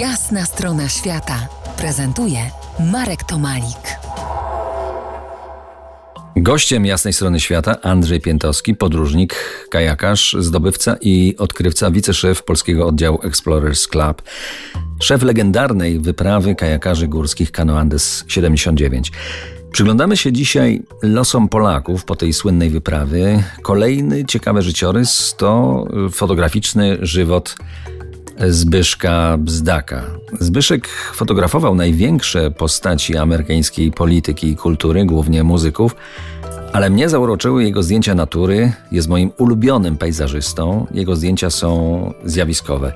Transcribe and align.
Jasna 0.00 0.44
strona 0.44 0.88
świata 0.88 1.48
prezentuje 1.78 2.38
Marek 2.92 3.24
Tomalik. 3.24 3.98
Gościem 6.36 6.86
jasnej 6.86 7.12
strony 7.12 7.40
świata 7.40 7.76
Andrzej 7.82 8.20
Piętowski, 8.20 8.74
podróżnik, 8.74 9.34
kajakarz, 9.70 10.36
zdobywca 10.38 10.96
i 11.00 11.34
odkrywca, 11.38 11.90
wiceszef 11.90 12.42
polskiego 12.42 12.86
oddziału 12.86 13.18
Explorers 13.22 13.88
Club, 13.88 14.22
szef 15.00 15.22
legendarnej 15.22 15.98
wyprawy 16.00 16.54
kajakarzy 16.54 17.08
górskich 17.08 17.50
Cano 17.50 17.78
Andes 17.78 18.24
79. 18.28 19.12
Przyglądamy 19.72 20.16
się 20.16 20.32
dzisiaj 20.32 20.82
losom 21.02 21.48
Polaków 21.48 22.04
po 22.04 22.16
tej 22.16 22.32
słynnej 22.32 22.70
wyprawie. 22.70 23.44
Kolejny 23.62 24.24
ciekawy 24.24 24.62
życiorys 24.62 25.34
to 25.38 25.84
fotograficzny 26.10 26.98
żywot 27.00 27.56
Zbyszka 28.44 29.36
Bzdaka. 29.38 30.02
Zbyszek 30.40 30.88
fotografował 31.14 31.74
największe 31.74 32.50
postaci 32.50 33.16
amerykańskiej 33.16 33.92
polityki 33.92 34.48
i 34.48 34.56
kultury, 34.56 35.04
głównie 35.04 35.44
muzyków, 35.44 35.96
ale 36.72 36.90
mnie 36.90 37.08
zauroczyły 37.08 37.64
jego 37.64 37.82
zdjęcia 37.82 38.14
natury. 38.14 38.72
Jest 38.92 39.08
moim 39.08 39.32
ulubionym 39.38 39.96
pejzażystą. 39.96 40.86
Jego 40.90 41.16
zdjęcia 41.16 41.50
są 41.50 42.12
zjawiskowe. 42.24 42.92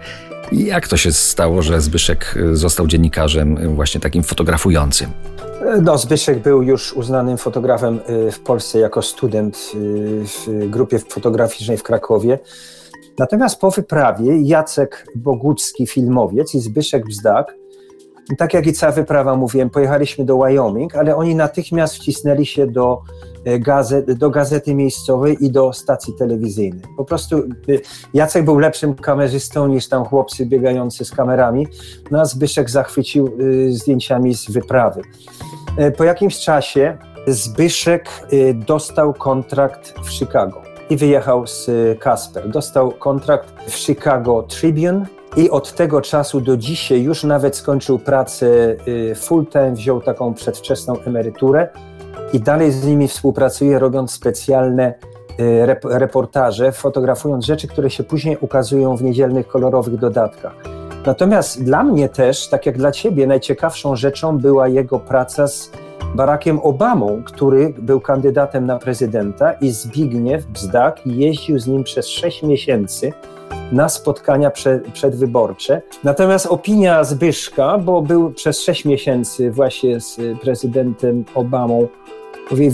Jak 0.53 0.89
to 0.89 0.97
się 0.97 1.13
stało, 1.13 1.63
że 1.63 1.80
Zbyszek 1.80 2.35
został 2.52 2.87
dziennikarzem 2.87 3.75
właśnie 3.75 4.01
takim 4.01 4.23
fotografującym? 4.23 5.11
No, 5.83 5.99
Zbyszek 5.99 6.38
był 6.38 6.63
już 6.63 6.93
uznanym 6.93 7.38
fotografem 7.38 8.01
y, 8.29 8.33
w 8.33 8.41
Polsce 8.41 8.79
jako 8.79 9.02
student 9.02 9.57
y, 9.75 9.79
w 10.25 10.71
grupie 10.71 10.99
fotograficznej 10.99 11.77
w 11.77 11.83
Krakowie. 11.83 12.38
Natomiast 13.20 13.60
po 13.60 13.70
wyprawie 13.70 14.41
Jacek 14.42 15.06
Bogucki, 15.15 15.87
filmowiec 15.87 16.55
i 16.55 16.60
Zbyszek 16.60 17.06
Bzdak, 17.06 17.55
tak 18.38 18.55
jak 18.55 18.66
i 18.66 18.73
cała 18.73 18.93
wyprawa, 18.93 19.37
mówiłem, 19.37 19.70
pojechaliśmy 19.70 20.24
do 20.24 20.38
Wyoming, 20.38 20.96
ale 20.96 21.16
oni 21.16 21.35
natychmiast 21.35 21.95
wcisnęli 21.95 22.46
się 22.46 22.66
do, 22.66 23.02
e, 23.45 23.59
gazet, 23.59 24.12
do 24.12 24.30
gazety 24.30 24.74
miejscowej 24.74 25.45
i 25.45 25.51
do 25.51 25.73
stacji 25.73 26.15
telewizyjnej. 26.15 26.82
Po 26.96 27.04
prostu 27.04 27.37
e, 27.37 27.43
Jacek 28.15 28.45
był 28.45 28.59
lepszym 28.59 28.95
kamerzystą 28.95 29.68
niż 29.68 29.88
tam 29.88 30.05
chłopcy 30.05 30.46
biegający 30.46 31.05
z 31.05 31.10
kamerami, 31.10 31.66
no 32.10 32.21
a 32.21 32.24
Zbyszek 32.24 32.71
zachwycił 32.71 33.27
e, 33.27 33.73
zdjęciami 33.73 34.34
z 34.34 34.51
wyprawy. 34.51 35.02
Po 35.96 36.05
jakimś 36.05 36.38
czasie 36.38 36.99
Zbyszek 37.27 38.09
dostał 38.66 39.15
kontrakt 39.15 39.95
w 40.05 40.10
Chicago 40.10 40.70
i 40.91 40.96
wyjechał 40.96 41.46
z 41.46 41.71
Kasper. 41.99 42.49
Dostał 42.49 42.91
kontrakt 42.91 43.55
w 43.69 43.74
Chicago 43.74 44.43
Tribune 44.43 45.07
i 45.37 45.51
od 45.51 45.73
tego 45.73 46.01
czasu 46.01 46.41
do 46.41 46.57
dzisiaj 46.57 47.02
już 47.02 47.24
nawet 47.24 47.57
skończył 47.57 47.99
pracę 47.99 48.46
y, 48.88 49.15
full 49.15 49.46
time, 49.46 49.73
wziął 49.73 50.01
taką 50.01 50.35
przedwczesną 50.35 51.01
emeryturę 51.07 51.68
i 52.33 52.41
dalej 52.41 52.73
z 52.73 52.87
nimi 52.87 53.09
współpracuje, 53.09 53.79
robiąc 53.79 54.13
specjalne 54.13 54.95
y, 55.41 55.66
reportaże, 55.85 56.73
fotografując 56.73 57.45
rzeczy, 57.45 57.68
które 57.68 57.91
się 57.91 58.02
później 58.02 58.37
ukazują 58.41 58.96
w 58.96 59.02
niedzielnych 59.02 59.49
kolorowych 59.49 59.96
dodatkach. 59.96 60.55
Natomiast 61.07 61.65
dla 61.65 61.83
mnie 61.83 62.09
też, 62.09 62.49
tak 62.49 62.66
jak 62.66 62.79
dla 62.79 62.93
ciebie, 62.93 63.27
najciekawszą 63.27 63.96
rzeczą 63.96 64.38
była 64.38 64.69
jego 64.69 64.99
praca 64.99 65.49
z 65.49 65.71
Barackiem 66.15 66.59
Obamą, 66.59 67.22
który 67.25 67.75
był 67.78 68.00
kandydatem 68.00 68.66
na 68.66 68.78
prezydenta 68.78 69.53
i 69.53 69.71
Zbigniew 69.71 70.47
Bzdak 70.47 71.06
jeździł 71.06 71.59
z 71.59 71.67
nim 71.67 71.84
przez 71.84 72.06
6 72.09 72.43
miesięcy 72.43 73.12
na 73.72 73.89
spotkania 73.89 74.50
przed, 74.50 74.93
przedwyborcze. 74.93 75.83
Natomiast 76.05 76.47
opinia 76.47 77.05
Zbyszka, 77.05 77.78
bo 77.78 78.03
był 78.03 78.31
przez 78.31 78.61
6 78.61 78.84
miesięcy 78.84 79.50
właśnie 79.50 80.00
z 80.00 80.17
prezydentem 80.43 81.25
Obamą, 81.34 81.89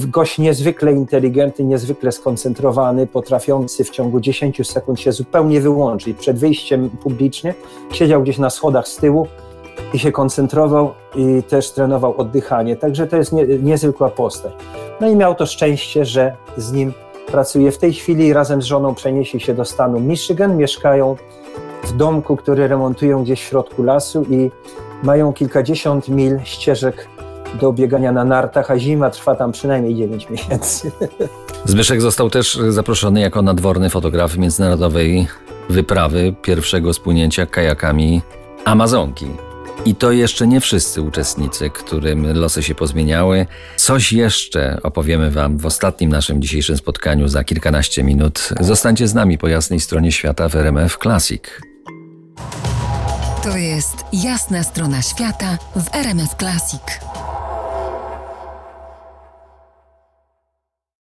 gość 0.07 0.39
niezwykle 0.39 0.93
inteligentny, 0.93 1.65
niezwykle 1.65 2.13
skoncentrowany, 2.13 3.07
potrafiący 3.07 3.85
w 3.85 3.91
ciągu 3.91 4.21
10 4.21 4.69
sekund 4.69 5.01
się 5.01 5.13
zupełnie 5.13 5.61
wyłączyć. 5.61 6.17
Przed 6.19 6.39
wyjściem 6.39 6.91
publicznie 6.91 7.55
siedział 7.93 8.23
gdzieś 8.23 8.39
na 8.39 8.51
schodach 8.51 8.89
z 8.89 8.97
tyłu, 8.97 9.27
i 9.97 9.99
się 9.99 10.13
koncentrował 10.13 10.95
i 11.15 11.43
też 11.43 11.71
trenował 11.71 12.21
oddychanie. 12.21 12.77
Także 12.77 13.07
to 13.07 13.17
jest 13.17 13.33
nie, 13.33 13.47
niezwykła 13.47 14.09
postać. 14.09 14.53
No 15.01 15.09
i 15.09 15.17
miał 15.17 15.35
to 15.35 15.47
szczęście, 15.47 16.05
że 16.05 16.37
z 16.57 16.73
nim 16.73 16.93
pracuje. 17.27 17.73
W 17.73 17.79
tej 17.79 17.93
chwili 17.93 18.33
razem 18.33 18.63
z 18.63 18.65
żoną 18.65 18.95
przenieśli 18.95 19.41
się 19.41 19.55
do 19.55 19.65
stanu 19.65 20.01
Michigan, 20.01 20.57
mieszkają 20.57 21.17
w 21.85 21.93
domku, 21.93 22.37
który 22.37 22.69
remontują 22.69 23.23
gdzieś 23.23 23.41
w 23.41 23.45
środku 23.45 23.83
lasu 23.83 24.27
i 24.31 24.51
mają 25.03 25.33
kilkadziesiąt 25.33 26.09
mil 26.09 26.39
ścieżek 26.45 27.09
do 27.61 27.73
biegania 27.73 28.13
na 28.13 28.25
nartach, 28.25 28.71
a 28.71 28.79
zima 28.79 29.11
trwa 29.11 29.35
tam 29.35 29.53
przynajmniej 29.53 29.95
9 29.95 30.31
miesięcy. 30.31 30.93
Zbyszek 31.65 32.01
został 32.01 32.31
też 32.31 32.59
zaproszony 32.69 33.21
jako 33.21 33.43
nadworny 33.43 33.91
fotograf 33.91 34.37
międzynarodowej 34.37 35.27
wyprawy 35.69 36.35
pierwszego 36.43 36.95
spłynięcia 36.95 37.47
kajakami 37.47 38.23
Amazonki. 38.65 39.27
I 39.87 39.95
to 39.95 40.13
jeszcze 40.13 40.47
nie 40.47 40.61
wszyscy 40.61 41.03
uczestnicy, 41.03 41.71
którym 41.71 42.39
losy 42.39 42.63
się 42.63 42.75
pozmieniały. 42.75 43.47
Coś 43.77 44.13
jeszcze 44.13 44.79
opowiemy 44.83 45.31
Wam 45.31 45.59
w 45.59 45.67
ostatnim 45.67 46.11
naszym 46.11 46.43
dzisiejszym 46.43 46.77
spotkaniu 46.77 47.29
za 47.29 47.45
kilkanaście 47.45 48.03
minut. 48.03 48.49
Zostańcie 48.61 49.09
z 49.09 49.15
nami 49.15 49.39
po 49.39 49.49
jasnej 49.49 49.81
stronie 49.81 50.13
świata 50.13 50.49
w 50.49 50.57
RMF 50.57 50.99
Classic. 51.03 51.43
To 53.43 53.57
jest 53.57 53.97
jasna 54.13 54.63
strona 54.63 55.03
świata 55.03 55.59
w 55.77 55.95
RMF 55.95 56.35
Classic. 56.35 56.83